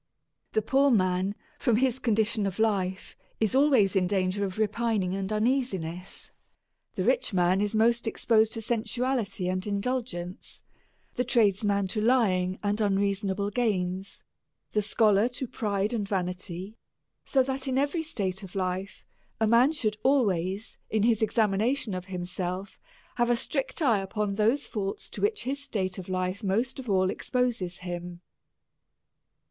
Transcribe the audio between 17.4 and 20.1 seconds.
that in every state of life, a man should